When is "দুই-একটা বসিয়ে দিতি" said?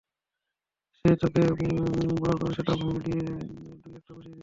3.83-4.39